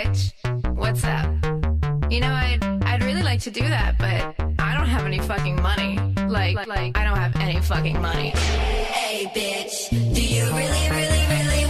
bitch. 0.00 0.32
What's 0.76 1.04
up? 1.04 1.30
You 2.10 2.20
know, 2.20 2.32
I'd, 2.32 2.62
I'd 2.84 3.02
really 3.02 3.22
like 3.22 3.40
to 3.40 3.50
do 3.50 3.60
that, 3.60 3.98
but 3.98 4.34
I 4.58 4.74
don't 4.74 4.88
have 4.88 5.04
any 5.04 5.18
fucking 5.18 5.60
money. 5.60 5.98
Like, 6.28 6.66
like, 6.66 6.96
I 6.96 7.04
don't 7.04 7.18
have 7.18 7.36
any 7.36 7.60
fucking 7.60 8.00
money. 8.00 8.30
Hey, 8.30 9.26
bitch, 9.34 9.90
do 9.90 10.22
you 10.22 10.44
really, 10.44 10.90
really, 10.90 11.26
really 11.28 11.69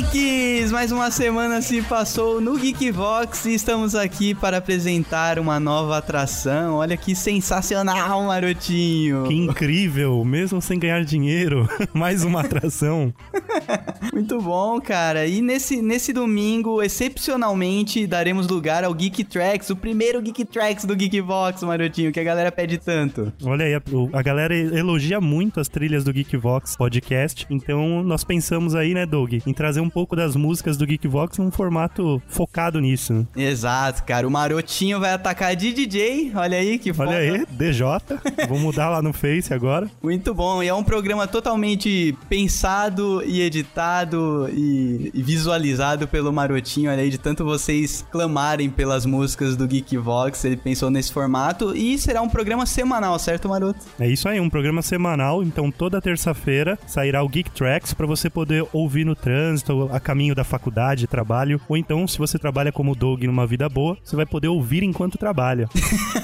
geeks! 0.00 0.70
Mais 0.72 0.92
uma 0.92 1.10
semana 1.10 1.62
se 1.62 1.80
passou 1.82 2.40
no 2.40 2.58
Geekvox 2.58 3.46
e 3.46 3.54
estamos 3.54 3.94
aqui 3.94 4.34
para 4.34 4.58
apresentar 4.58 5.38
uma 5.38 5.58
nova 5.58 5.96
atração. 5.96 6.74
Olha 6.74 6.96
que 6.96 7.14
sensacional, 7.14 8.24
marotinho! 8.24 9.24
Que 9.26 9.34
incrível, 9.34 10.22
mesmo 10.24 10.60
sem 10.60 10.78
ganhar 10.78 11.04
dinheiro, 11.04 11.68
mais 11.94 12.24
uma 12.24 12.40
atração. 12.40 13.12
Muito 14.12 14.40
bom, 14.40 14.80
cara. 14.80 15.26
E 15.26 15.40
nesse, 15.40 15.80
nesse 15.80 16.12
domingo, 16.12 16.82
excepcionalmente, 16.82 18.06
daremos 18.06 18.48
lugar 18.48 18.84
ao 18.84 18.92
Geek 18.92 19.24
Tracks, 19.24 19.70
o 19.70 19.76
primeiro 19.76 20.20
Geek 20.20 20.44
Tracks 20.44 20.84
do 20.84 20.94
Geekvox, 20.94 21.62
marotinho, 21.62 22.12
que 22.12 22.20
a 22.20 22.24
galera 22.24 22.52
pede 22.52 22.78
tanto. 22.78 23.32
Olha 23.44 23.64
aí, 23.64 23.74
a, 23.74 23.82
a 24.12 24.22
galera 24.22 24.54
elogia 24.54 25.20
muito 25.20 25.58
as 25.58 25.68
trilhas 25.68 26.04
do 26.04 26.12
Geekvox 26.12 26.76
podcast, 26.76 27.46
então 27.48 28.02
nós 28.02 28.24
pensamos 28.24 28.74
aí, 28.74 28.92
né, 28.92 29.06
Doug, 29.06 29.34
em 29.46 29.52
trazer 29.52 29.80
um 29.80 29.85
pouco 29.90 30.16
das 30.16 30.36
músicas 30.36 30.76
do 30.76 30.86
Geekvox 30.86 31.38
num 31.38 31.50
formato 31.50 32.22
focado 32.28 32.80
nisso. 32.80 33.12
né? 33.12 33.26
Exato, 33.36 34.04
cara. 34.04 34.26
O 34.26 34.30
marotinho 34.30 35.00
vai 35.00 35.12
atacar 35.12 35.54
de 35.56 35.72
DJ. 35.72 36.32
Olha 36.34 36.58
aí 36.58 36.78
que 36.78 36.92
foda. 36.92 37.10
Olha 37.10 37.18
aí, 37.18 37.46
DJ, 37.50 37.86
vou 38.48 38.58
mudar 38.58 38.88
lá 38.88 39.02
no 39.02 39.12
Face 39.12 39.52
agora. 39.52 39.88
Muito 40.02 40.34
bom, 40.34 40.62
e 40.62 40.68
é 40.68 40.74
um 40.74 40.84
programa 40.84 41.26
totalmente 41.26 42.16
pensado 42.28 43.22
e 43.24 43.40
editado 43.40 44.48
e, 44.52 45.10
e 45.14 45.22
visualizado 45.22 46.08
pelo 46.08 46.32
Marotinho, 46.32 46.90
olha 46.90 47.02
aí, 47.02 47.10
de 47.10 47.18
tanto 47.18 47.44
vocês 47.44 48.04
clamarem 48.10 48.70
pelas 48.70 49.06
músicas 49.06 49.56
do 49.56 49.66
Geekvox, 49.66 50.44
ele 50.44 50.56
pensou 50.56 50.90
nesse 50.90 51.12
formato, 51.12 51.74
e 51.76 51.98
será 51.98 52.22
um 52.22 52.28
programa 52.28 52.66
semanal, 52.66 53.18
certo, 53.18 53.48
Maroto? 53.48 53.80
É 53.98 54.08
isso 54.08 54.28
aí, 54.28 54.40
um 54.40 54.50
programa 54.50 54.82
semanal, 54.82 55.42
então 55.42 55.70
toda 55.70 56.00
terça-feira 56.00 56.78
sairá 56.86 57.22
o 57.22 57.28
Geek 57.28 57.50
Tracks 57.50 57.94
para 57.94 58.06
você 58.06 58.28
poder 58.30 58.66
ouvir 58.72 59.04
no 59.04 59.14
trânsito, 59.14 59.72
a 59.84 60.00
caminho 60.00 60.34
da 60.34 60.44
faculdade, 60.44 61.06
trabalho, 61.06 61.60
ou 61.68 61.76
então 61.76 62.06
se 62.06 62.18
você 62.18 62.38
trabalha 62.38 62.72
como 62.72 62.94
Doug 62.94 63.24
numa 63.24 63.46
vida 63.46 63.68
boa, 63.68 63.96
você 64.02 64.16
vai 64.16 64.26
poder 64.26 64.48
ouvir 64.48 64.82
enquanto 64.82 65.18
trabalha. 65.18 65.68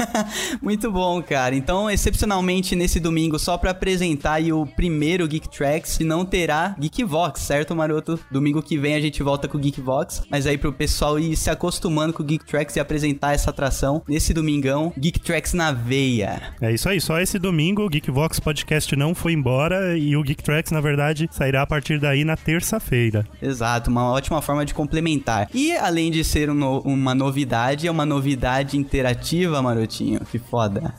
Muito 0.60 0.90
bom, 0.90 1.22
cara. 1.22 1.54
Então, 1.54 1.90
excepcionalmente, 1.90 2.74
nesse 2.74 2.98
domingo, 2.98 3.38
só 3.38 3.56
pra 3.56 3.70
apresentar 3.70 4.34
aí 4.34 4.52
o 4.52 4.66
primeiro 4.66 5.26
Geek 5.26 5.48
Tracks, 5.48 5.98
não 6.00 6.24
terá 6.24 6.74
Geekvox, 6.78 7.40
certo, 7.40 7.74
Maroto? 7.74 8.18
Domingo 8.30 8.62
que 8.62 8.78
vem 8.78 8.94
a 8.94 9.00
gente 9.00 9.22
volta 9.22 9.48
com 9.48 9.58
o 9.58 9.60
Geekvox, 9.60 10.22
mas 10.30 10.46
aí 10.46 10.58
pro 10.58 10.72
pessoal 10.72 11.18
ir 11.18 11.36
se 11.36 11.50
acostumando 11.50 12.12
com 12.12 12.22
o 12.22 12.26
Geek 12.26 12.44
Tracks 12.44 12.76
e 12.76 12.80
apresentar 12.80 13.34
essa 13.34 13.50
atração 13.50 14.02
nesse 14.08 14.32
domingão, 14.32 14.92
Geek 14.98 15.20
Tracks 15.20 15.52
na 15.52 15.72
veia. 15.72 16.54
É 16.60 16.72
isso 16.72 16.88
aí, 16.88 17.00
só 17.00 17.20
esse 17.20 17.38
domingo 17.38 17.84
o 17.84 17.88
Geekvox 17.88 18.40
Podcast 18.40 18.94
não 18.96 19.14
foi 19.14 19.32
embora 19.32 19.96
e 19.96 20.16
o 20.16 20.22
Geek 20.22 20.42
Tracks, 20.42 20.72
na 20.72 20.80
verdade, 20.80 21.28
sairá 21.30 21.62
a 21.62 21.66
partir 21.66 21.98
daí 21.98 22.24
na 22.24 22.36
terça-feira. 22.36 23.26
Exato, 23.42 23.90
uma 23.90 24.04
ótima 24.10 24.40
forma 24.40 24.64
de 24.64 24.72
complementar. 24.72 25.48
E 25.52 25.72
além 25.76 26.10
de 26.12 26.22
ser 26.22 26.48
um 26.48 26.54
no- 26.54 26.80
uma 26.82 27.14
novidade, 27.14 27.88
é 27.88 27.90
uma 27.90 28.06
novidade 28.06 28.78
interativa, 28.78 29.60
Marotinho. 29.60 30.20
Que 30.30 30.38
foda. 30.38 30.94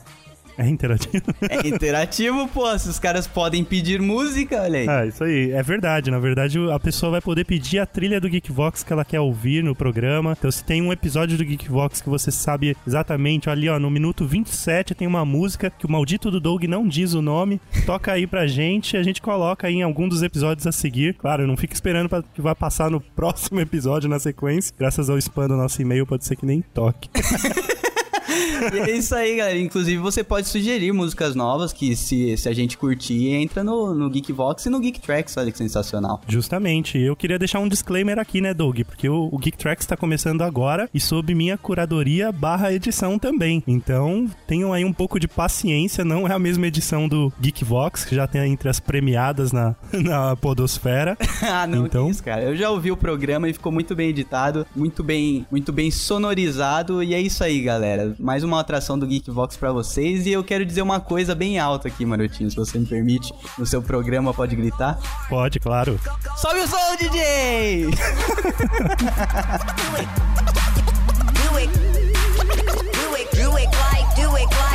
É 0.56 0.68
interativo? 0.68 1.24
É 1.48 1.66
interativo, 1.68 2.48
pô. 2.48 2.78
Se 2.78 2.88
os 2.88 2.98
caras 2.98 3.26
podem 3.26 3.62
pedir 3.64 4.00
música, 4.00 4.62
olha 4.62 4.80
aí. 4.80 4.88
Ah, 4.88 5.06
isso 5.06 5.22
aí. 5.22 5.52
É 5.52 5.62
verdade. 5.62 6.10
Na 6.10 6.18
verdade, 6.18 6.58
a 6.70 6.78
pessoa 6.78 7.12
vai 7.12 7.20
poder 7.20 7.44
pedir 7.44 7.78
a 7.78 7.86
trilha 7.86 8.20
do 8.20 8.28
Geekvox 8.28 8.82
que 8.82 8.92
ela 8.92 9.04
quer 9.04 9.20
ouvir 9.20 9.62
no 9.62 9.74
programa. 9.74 10.34
Então, 10.38 10.50
se 10.50 10.64
tem 10.64 10.82
um 10.82 10.92
episódio 10.92 11.36
do 11.36 11.44
Geekvox 11.44 12.00
que 12.00 12.08
você 12.08 12.30
sabe 12.30 12.76
exatamente, 12.86 13.50
ali, 13.50 13.68
ó, 13.68 13.78
no 13.78 13.90
minuto 13.90 14.26
27 14.26 14.94
tem 14.94 15.06
uma 15.06 15.24
música 15.24 15.70
que 15.70 15.86
o 15.86 15.90
maldito 15.90 16.30
do 16.30 16.40
Doug 16.40 16.64
não 16.64 16.86
diz 16.86 17.14
o 17.14 17.22
nome. 17.22 17.60
Toca 17.86 18.12
aí 18.12 18.26
pra 18.26 18.46
gente, 18.46 18.96
a 18.96 19.02
gente 19.02 19.20
coloca 19.20 19.66
aí 19.66 19.74
em 19.74 19.82
algum 19.82 20.08
dos 20.08 20.22
episódios 20.22 20.66
a 20.66 20.72
seguir. 20.72 21.14
Claro, 21.14 21.46
não 21.46 21.56
fica 21.56 21.74
esperando 21.74 22.08
pra 22.08 22.22
que 22.22 22.40
vai 22.40 22.54
passar 22.54 22.90
no 22.90 23.00
próximo 23.14 23.60
episódio 23.60 24.08
na 24.08 24.18
sequência. 24.18 24.74
Graças 24.78 25.10
ao 25.10 25.18
spam 25.18 25.48
do 25.48 25.56
nosso 25.56 25.80
e-mail, 25.82 26.06
pode 26.06 26.24
ser 26.24 26.36
que 26.36 26.46
nem 26.46 26.62
toque. 26.62 27.08
E 28.72 28.90
é 28.90 28.96
isso 28.96 29.14
aí, 29.14 29.36
galera. 29.36 29.58
Inclusive, 29.58 29.98
você 29.98 30.24
pode 30.24 30.48
sugerir 30.48 30.92
músicas 30.92 31.34
novas 31.34 31.72
que, 31.72 31.94
se, 31.96 32.36
se 32.36 32.48
a 32.48 32.52
gente 32.52 32.76
curtir, 32.76 33.28
entra 33.28 33.62
no, 33.62 33.94
no 33.94 34.10
Geekvox 34.10 34.66
e 34.66 34.70
no 34.70 34.80
Geek 34.80 35.00
Tracks. 35.00 35.36
Olha 35.36 35.50
que 35.50 35.58
sensacional. 35.58 36.20
Justamente. 36.28 36.98
Eu 36.98 37.16
queria 37.16 37.38
deixar 37.38 37.60
um 37.60 37.68
disclaimer 37.68 38.18
aqui, 38.18 38.40
né, 38.40 38.52
Doug? 38.54 38.80
Porque 38.82 39.08
o, 39.08 39.28
o 39.30 39.38
Geek 39.38 39.56
Tracks 39.56 39.84
está 39.84 39.96
começando 39.96 40.42
agora 40.42 40.88
e 40.92 41.00
sob 41.00 41.34
minha 41.34 41.56
curadoria 41.58 42.32
barra 42.32 42.72
edição 42.72 43.18
também. 43.18 43.62
Então, 43.66 44.28
tenham 44.46 44.72
aí 44.72 44.84
um 44.84 44.92
pouco 44.92 45.18
de 45.18 45.28
paciência. 45.28 46.04
Não 46.04 46.26
é 46.26 46.32
a 46.32 46.38
mesma 46.38 46.66
edição 46.66 47.08
do 47.08 47.32
Geekvox, 47.40 48.04
que 48.04 48.14
já 48.14 48.26
tem 48.26 48.52
entre 48.52 48.68
as 48.68 48.80
premiadas 48.80 49.52
na, 49.52 49.74
na 49.92 50.36
podosfera. 50.36 51.16
ah, 51.42 51.66
não, 51.66 51.86
Então? 51.86 52.10
isso, 52.10 52.22
cara. 52.22 52.42
Eu 52.42 52.56
já 52.56 52.70
ouvi 52.70 52.90
o 52.90 52.96
programa 52.96 53.48
e 53.48 53.52
ficou 53.52 53.72
muito 53.72 53.94
bem 53.94 54.10
editado, 54.10 54.66
muito 54.74 55.02
bem, 55.02 55.46
muito 55.50 55.72
bem 55.72 55.90
sonorizado. 55.90 57.02
E 57.02 57.14
é 57.14 57.20
isso 57.20 57.42
aí, 57.42 57.60
galera. 57.60 58.14
Mais 58.24 58.42
uma 58.42 58.58
atração 58.58 58.98
do 58.98 59.06
Geekvox 59.06 59.54
pra 59.54 59.70
vocês. 59.70 60.24
E 60.24 60.32
eu 60.32 60.42
quero 60.42 60.64
dizer 60.64 60.80
uma 60.80 60.98
coisa 60.98 61.34
bem 61.34 61.58
alta 61.58 61.88
aqui, 61.88 62.06
Marotinho, 62.06 62.48
se 62.48 62.56
você 62.56 62.78
me 62.78 62.86
permite. 62.86 63.34
No 63.58 63.66
seu 63.66 63.82
programa, 63.82 64.32
pode 64.32 64.56
gritar. 64.56 64.98
Pode, 65.28 65.60
claro. 65.60 66.00
Sobe 66.34 66.60
o 66.60 66.66
som, 66.66 66.96
DJ! 66.98 67.84
Do 67.84 67.92
it. 69.98 71.68
Do 72.94 73.14
it, 73.14 73.36
do 73.36 73.56
it 73.58 73.68
like, 73.92 74.16
do 74.16 74.34
it 74.36 74.46
like. 74.46 74.73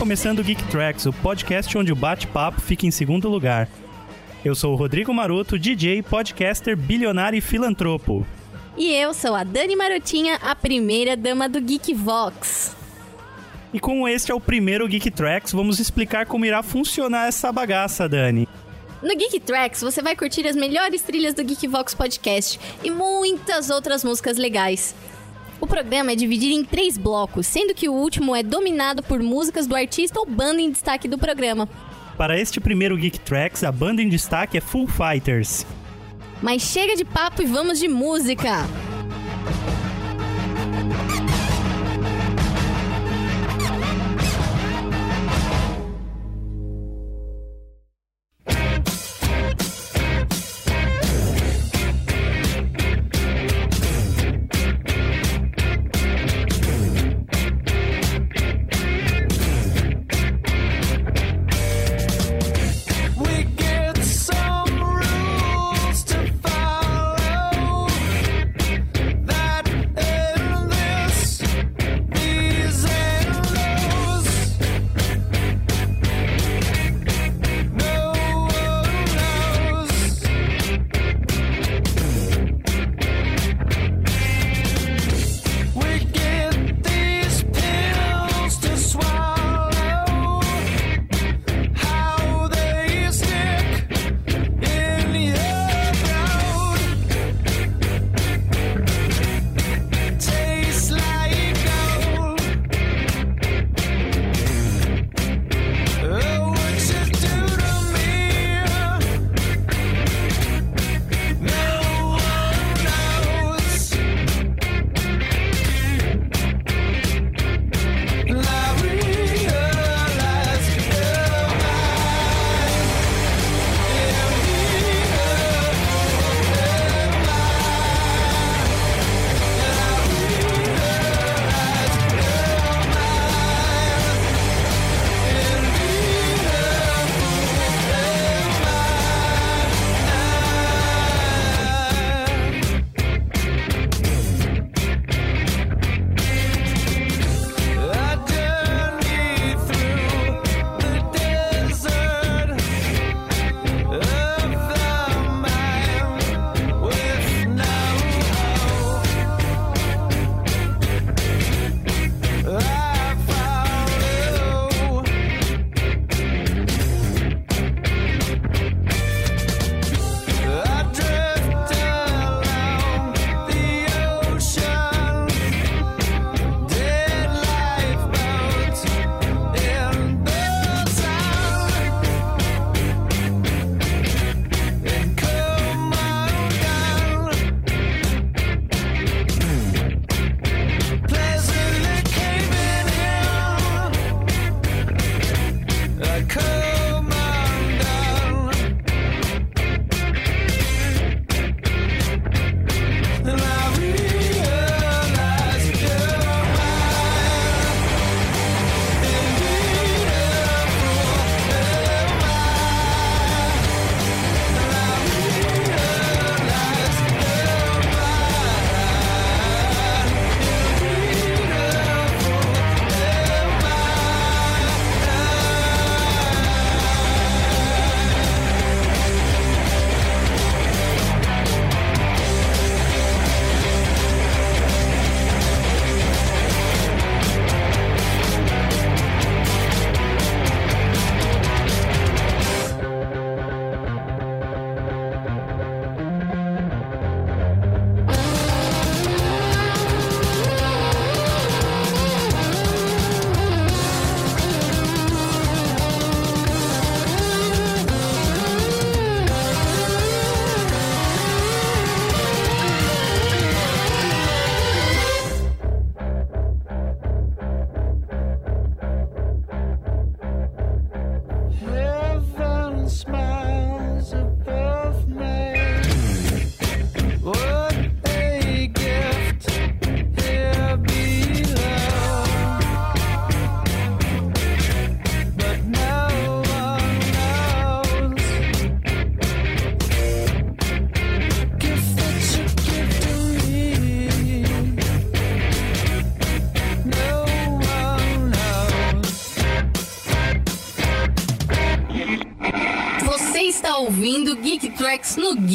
Começando 0.00 0.38
o 0.38 0.42
Geek 0.42 0.64
Tracks, 0.68 1.04
o 1.04 1.12
podcast 1.12 1.76
onde 1.76 1.92
o 1.92 1.94
bate-papo 1.94 2.58
fica 2.58 2.86
em 2.86 2.90
segundo 2.90 3.28
lugar. 3.28 3.68
Eu 4.42 4.54
sou 4.54 4.72
o 4.72 4.74
Rodrigo 4.74 5.12
Maroto, 5.12 5.58
DJ, 5.58 6.02
podcaster, 6.02 6.74
bilionário 6.74 7.36
e 7.36 7.40
filantropo. 7.42 8.26
E 8.78 8.94
eu 8.94 9.12
sou 9.12 9.34
a 9.34 9.44
Dani 9.44 9.76
Marotinha, 9.76 10.36
a 10.36 10.56
primeira 10.56 11.18
dama 11.18 11.50
do 11.50 11.60
Geekvox. 11.60 12.74
E 13.74 13.78
como 13.78 14.08
este 14.08 14.32
é 14.32 14.34
o 14.34 14.40
primeiro 14.40 14.88
Geek 14.88 15.10
Tracks, 15.10 15.52
vamos 15.52 15.78
explicar 15.78 16.24
como 16.24 16.46
irá 16.46 16.62
funcionar 16.62 17.28
essa 17.28 17.52
bagaça, 17.52 18.08
Dani. 18.08 18.48
No 19.02 19.14
Geek 19.14 19.38
Tracks, 19.40 19.82
você 19.82 20.00
vai 20.00 20.16
curtir 20.16 20.46
as 20.46 20.56
melhores 20.56 21.02
trilhas 21.02 21.34
do 21.34 21.44
Geekvox 21.44 21.92
Podcast 21.92 22.58
e 22.82 22.90
muitas 22.90 23.68
outras 23.68 24.02
músicas 24.02 24.38
legais. 24.38 24.94
O 25.60 25.66
programa 25.66 26.12
é 26.12 26.16
dividido 26.16 26.54
em 26.54 26.64
três 26.64 26.96
blocos, 26.96 27.46
sendo 27.46 27.74
que 27.74 27.88
o 27.88 27.92
último 27.92 28.34
é 28.34 28.42
dominado 28.42 29.02
por 29.02 29.22
músicas 29.22 29.66
do 29.66 29.76
artista 29.76 30.18
ou 30.18 30.26
banda 30.26 30.60
em 30.60 30.70
destaque 30.70 31.06
do 31.06 31.18
programa. 31.18 31.68
Para 32.16 32.38
este 32.38 32.60
primeiro 32.60 32.96
Geek 32.96 33.20
Tracks, 33.20 33.62
a 33.62 33.70
banda 33.70 34.02
em 34.02 34.08
destaque 34.08 34.56
é 34.56 34.60
Full 34.60 34.86
Fighters. 34.86 35.66
Mas 36.42 36.62
chega 36.62 36.96
de 36.96 37.04
papo 37.04 37.42
e 37.42 37.46
vamos 37.46 37.78
de 37.78 37.88
música! 37.88 38.66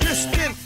Houston 0.00 0.63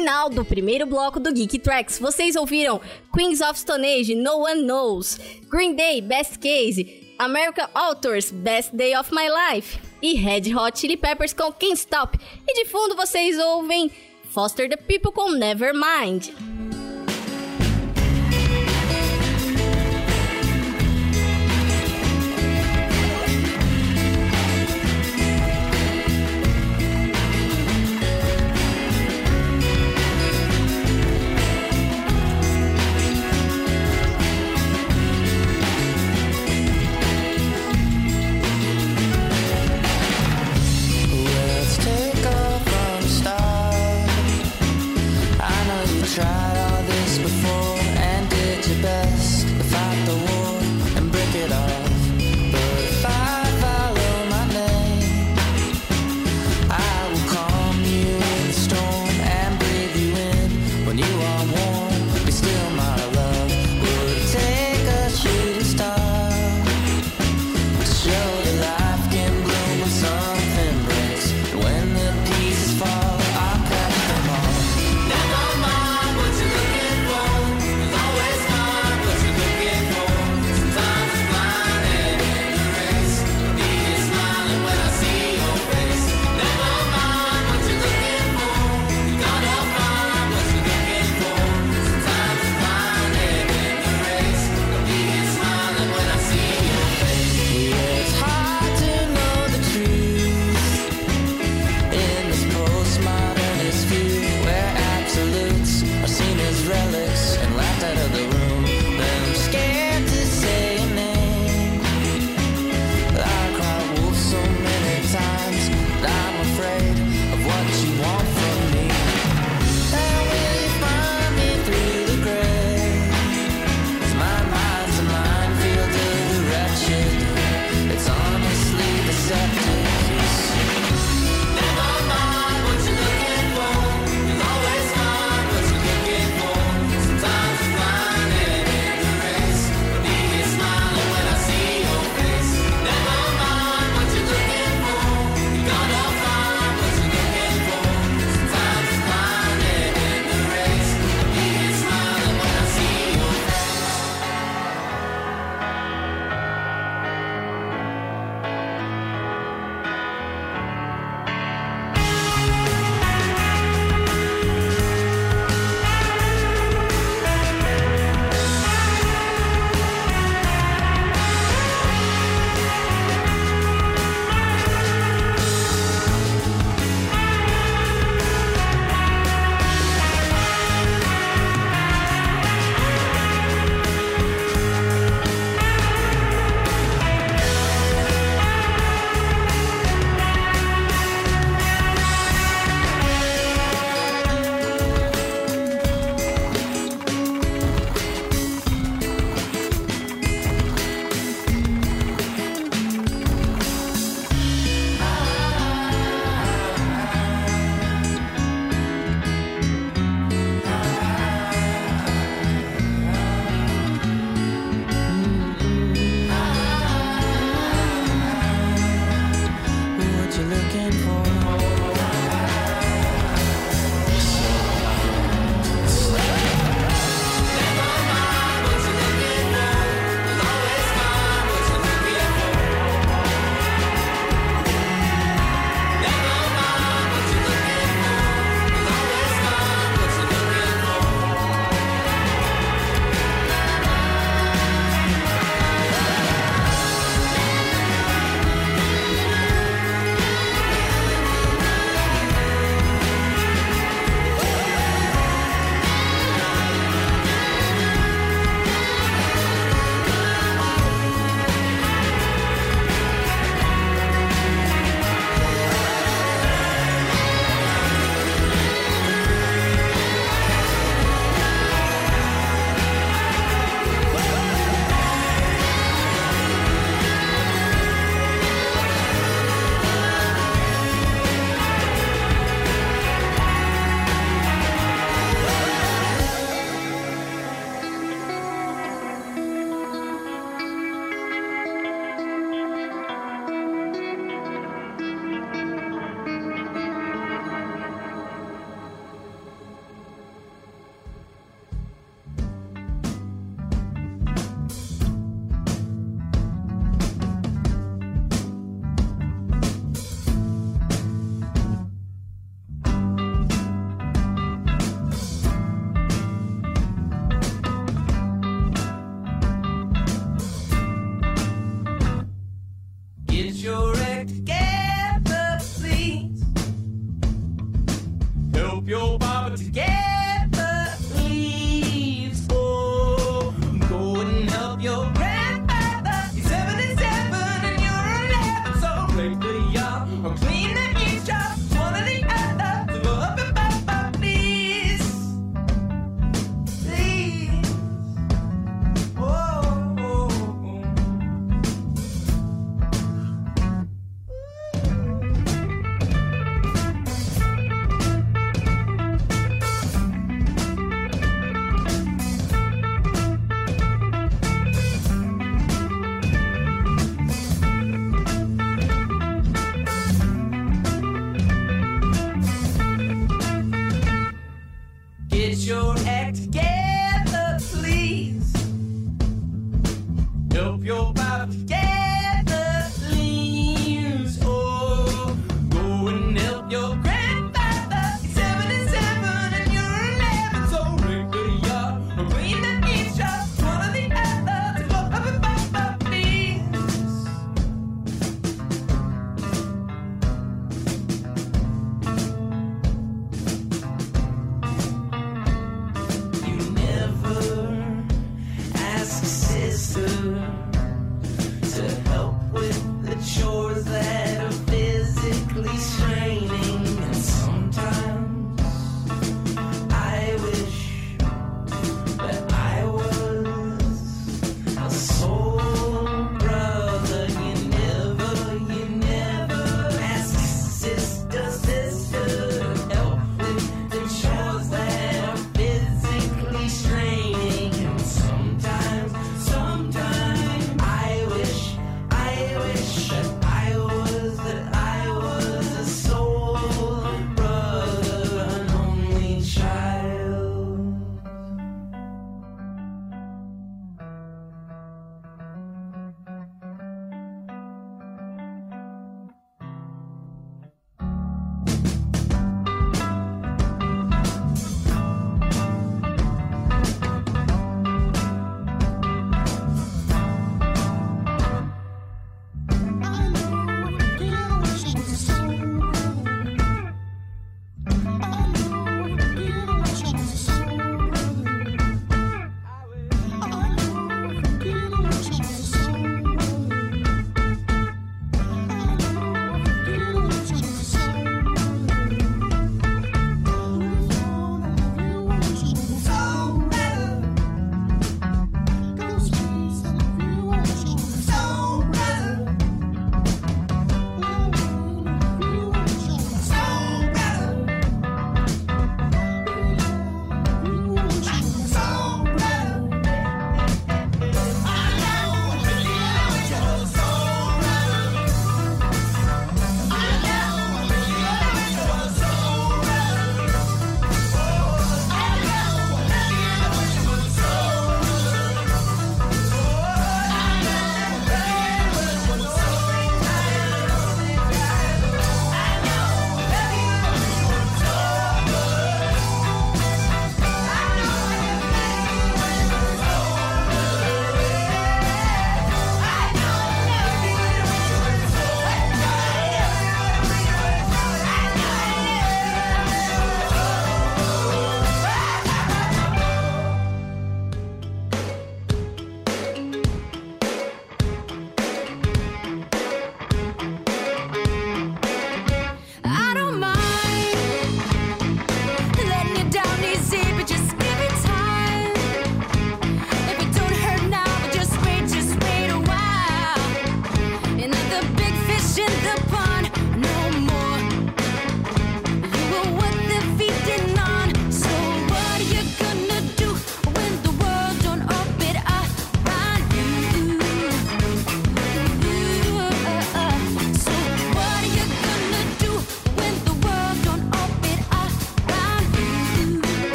final 0.00 0.30
do 0.30 0.42
primeiro 0.46 0.86
bloco 0.86 1.20
do 1.20 1.30
Geek 1.30 1.58
Tracks. 1.58 1.98
Vocês 1.98 2.34
ouviram 2.34 2.80
Queens 3.12 3.42
of 3.42 3.58
Stone 3.58 3.86
Age, 3.86 4.14
No 4.14 4.38
One 4.38 4.62
Knows, 4.62 5.18
Green 5.50 5.74
Day, 5.74 6.00
Best 6.00 6.38
Case, 6.38 7.14
American 7.18 7.68
Authors, 7.74 8.30
Best 8.30 8.74
Day 8.74 8.96
of 8.96 9.14
My 9.14 9.28
Life 9.28 9.78
e 10.00 10.14
Red 10.14 10.54
Hot 10.54 10.78
Chili 10.80 10.96
Peppers 10.96 11.34
com 11.34 11.52
Can't 11.52 11.74
Stop. 11.74 12.18
E 12.48 12.64
de 12.64 12.70
fundo 12.70 12.96
vocês 12.96 13.38
ouvem 13.38 13.90
Foster 14.30 14.70
the 14.70 14.76
People 14.78 15.12
com 15.12 15.32
Nevermind. 15.32 16.30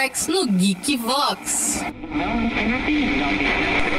No 0.00 0.46
Geek 0.46 0.98
Vox. 0.98 1.84
Coming 2.10 3.89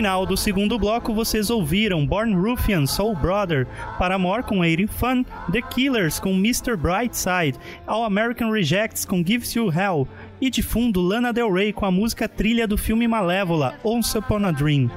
final 0.00 0.24
do 0.24 0.34
segundo 0.34 0.78
bloco, 0.78 1.12
vocês 1.12 1.50
ouviram 1.50 2.06
Born 2.06 2.34
Ruffian, 2.34 2.86
Soul 2.86 3.14
Brother, 3.14 3.66
Paramore 3.98 4.42
com 4.42 4.60
80 4.60 4.90
Fun, 4.90 5.22
The 5.52 5.60
Killers 5.60 6.18
com 6.18 6.30
Mr. 6.30 6.74
Brightside, 6.74 7.58
All 7.86 8.04
American 8.04 8.50
Rejects 8.50 9.04
com 9.04 9.22
Gives 9.22 9.54
You 9.54 9.70
Hell 9.70 10.08
e 10.40 10.48
de 10.48 10.62
fundo 10.62 11.02
Lana 11.02 11.34
Del 11.34 11.52
Rey 11.52 11.70
com 11.70 11.84
a 11.84 11.90
música 11.90 12.26
trilha 12.26 12.66
do 12.66 12.78
filme 12.78 13.06
Malévola, 13.06 13.74
Once 13.84 14.16
Upon 14.16 14.46
a 14.46 14.50
Dream. 14.50 14.90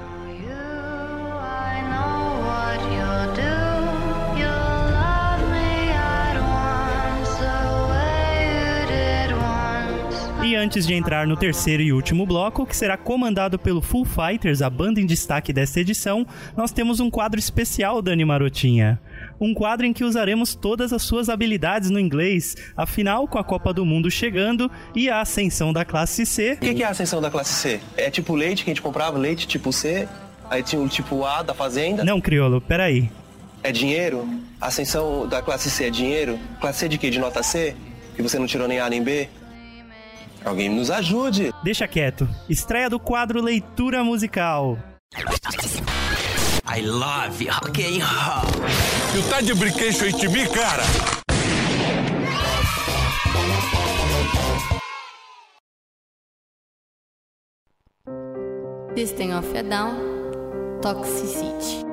Antes 10.64 10.86
de 10.86 10.94
entrar 10.94 11.26
no 11.26 11.36
terceiro 11.36 11.82
e 11.82 11.92
último 11.92 12.24
bloco, 12.24 12.64
que 12.64 12.74
será 12.74 12.96
comandado 12.96 13.58
pelo 13.58 13.82
Full 13.82 14.06
Fighters, 14.06 14.62
a 14.62 14.70
banda 14.70 14.98
em 14.98 15.04
destaque 15.04 15.52
desta 15.52 15.78
edição, 15.78 16.26
nós 16.56 16.72
temos 16.72 17.00
um 17.00 17.10
quadro 17.10 17.38
especial, 17.38 18.00
Dani 18.00 18.24
Marotinha. 18.24 18.98
Um 19.38 19.52
quadro 19.52 19.84
em 19.84 19.92
que 19.92 20.02
usaremos 20.02 20.54
todas 20.54 20.90
as 20.94 21.02
suas 21.02 21.28
habilidades 21.28 21.90
no 21.90 22.00
inglês, 22.00 22.56
afinal, 22.74 23.28
com 23.28 23.38
a 23.38 23.44
Copa 23.44 23.74
do 23.74 23.84
Mundo 23.84 24.10
chegando 24.10 24.70
e 24.94 25.10
a 25.10 25.20
ascensão 25.20 25.70
da 25.70 25.84
classe 25.84 26.24
C, 26.24 26.54
O 26.54 26.56
que, 26.56 26.74
que 26.74 26.82
é 26.82 26.86
a 26.86 26.90
ascensão 26.90 27.20
da 27.20 27.30
classe 27.30 27.52
C? 27.52 27.80
É 27.94 28.10
tipo 28.10 28.34
leite 28.34 28.64
que 28.64 28.70
a 28.70 28.72
gente 28.74 28.82
comprava, 28.82 29.18
leite 29.18 29.46
tipo 29.46 29.70
C, 29.70 30.08
aí 30.48 30.62
tinha 30.62 30.80
o 30.80 30.88
tipo 30.88 31.26
A 31.26 31.42
da 31.42 31.52
fazenda. 31.52 32.02
Não, 32.02 32.22
criolo, 32.22 32.62
peraí. 32.62 33.10
É 33.62 33.70
dinheiro? 33.70 34.26
A 34.58 34.68
ascensão 34.68 35.28
da 35.28 35.42
classe 35.42 35.68
C 35.68 35.84
é 35.84 35.90
dinheiro? 35.90 36.38
Classe 36.58 36.78
C 36.78 36.88
de 36.88 36.96
quê? 36.96 37.10
De 37.10 37.18
nota 37.18 37.42
C? 37.42 37.76
Que 38.16 38.22
você 38.22 38.38
não 38.38 38.46
tirou 38.46 38.66
nem 38.66 38.80
A 38.80 38.88
nem 38.88 39.02
B? 39.02 39.28
Alguém 40.44 40.68
nos 40.68 40.90
ajude! 40.90 41.52
Deixa 41.62 41.88
quieto. 41.88 42.28
Estreia 42.48 42.90
do 42.90 43.00
quadro 43.00 43.40
Leitura 43.40 44.04
Musical. 44.04 44.78
I 46.76 46.80
love 46.82 47.46
rock 47.48 47.82
and 47.84 48.04
roll. 48.04 48.50
Tu 49.12 49.30
tá 49.30 49.40
de 49.40 49.54
brinquedo 49.54 50.04
em 50.04 50.28
mim, 50.28 50.46
cara? 50.48 50.82
System 58.96 59.32
of 59.32 59.56
a 59.56 59.62
Down, 59.62 60.80
Toxicity. 60.80 61.83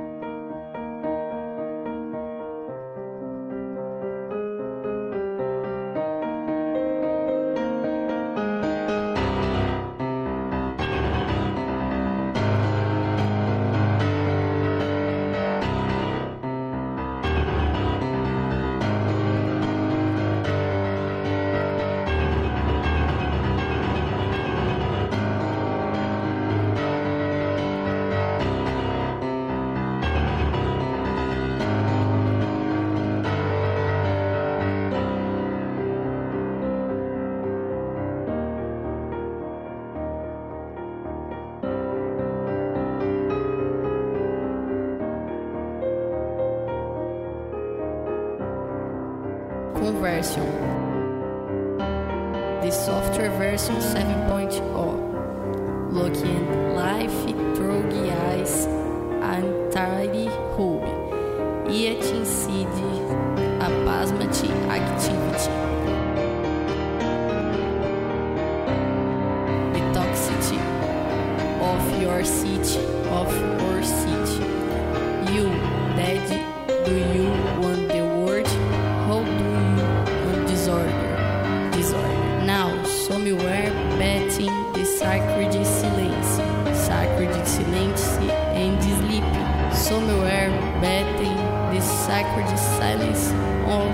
just 92.50 92.78
silence. 92.78 93.32
Oh. 93.68 93.91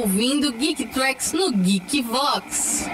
Ouvindo 0.00 0.50
Geek 0.52 0.86
Tracks 0.92 1.32
no 1.32 1.52
Geek 1.52 2.02
Vox. 2.02 2.88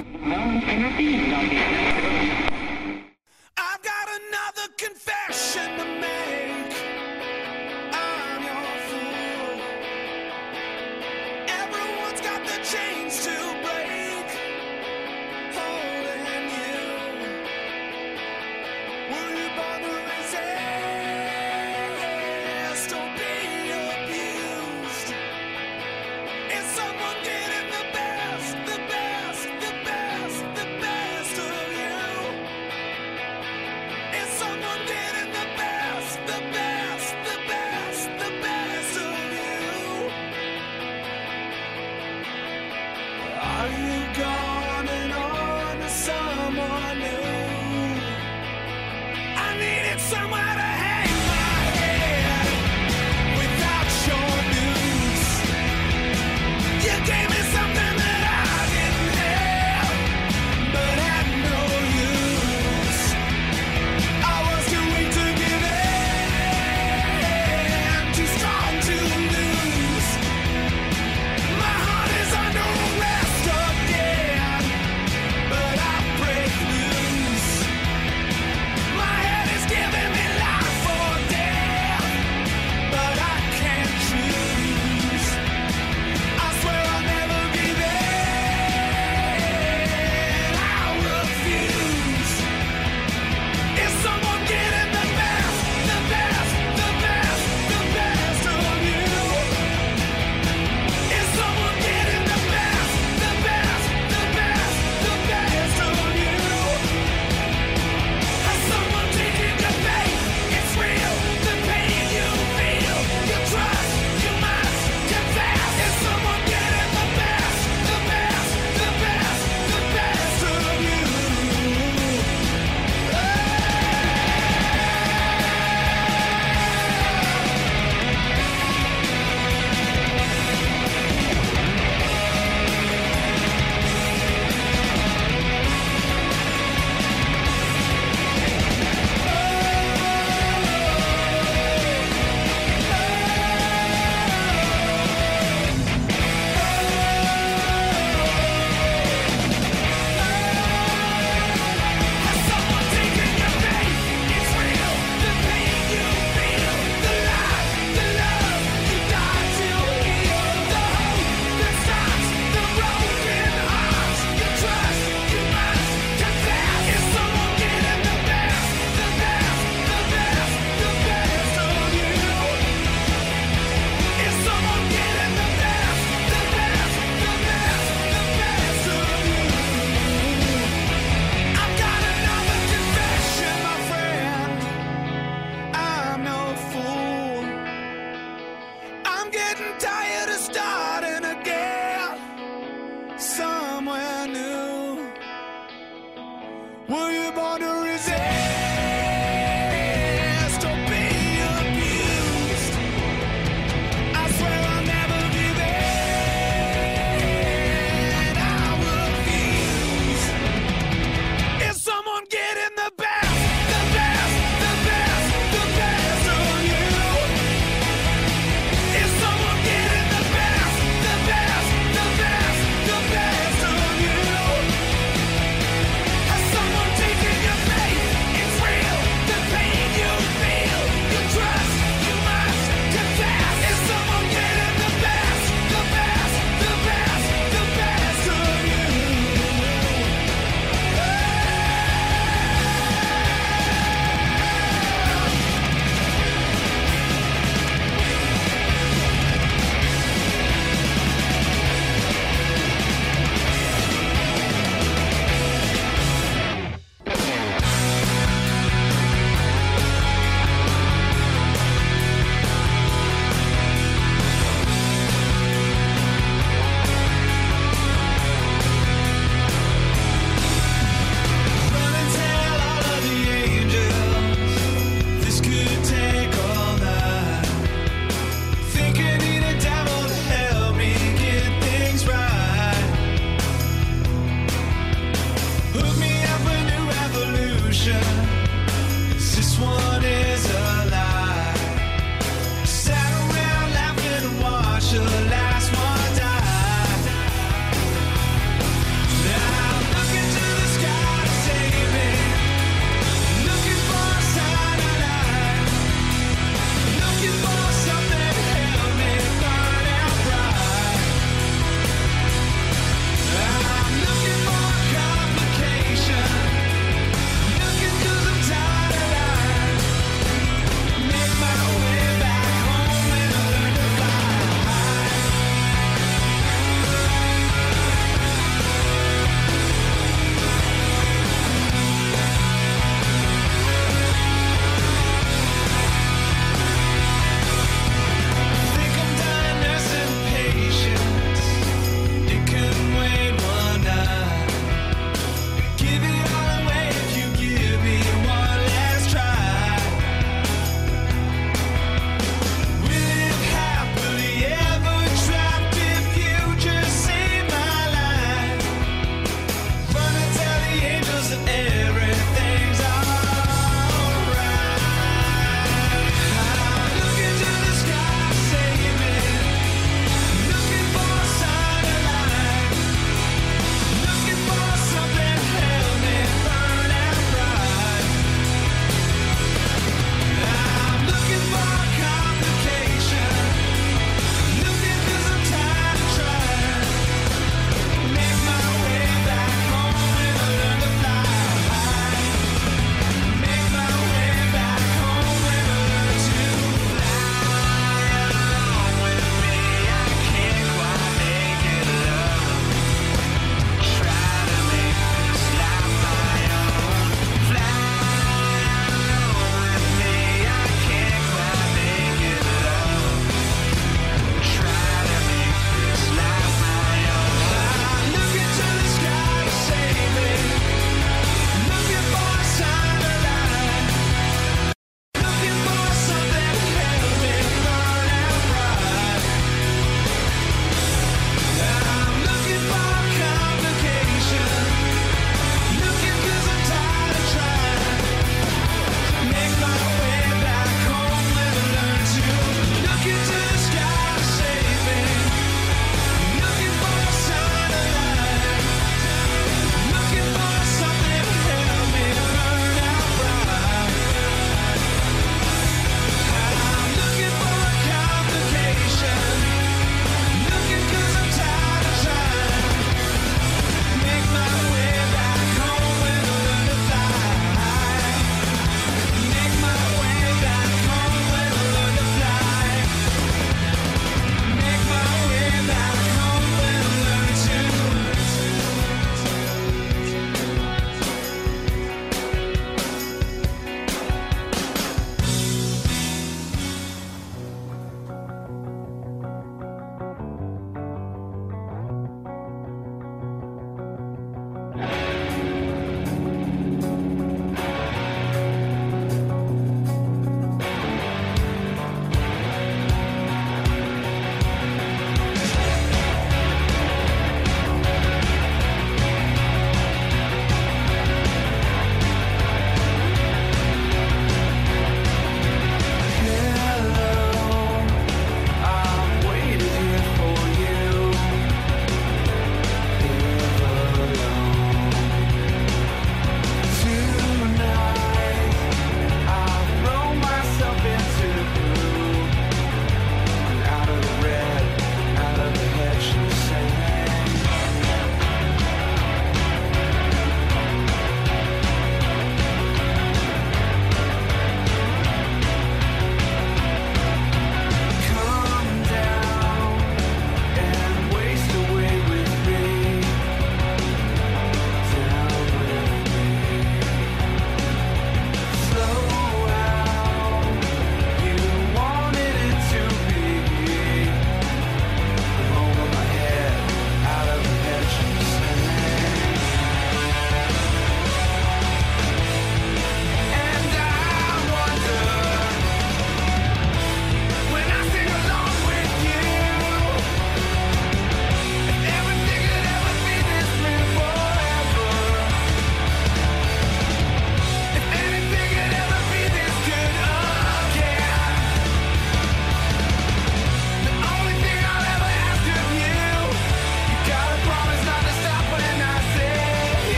Were 196.88 197.10
you 197.10 197.32
born 197.32 197.60
to? 197.62 197.75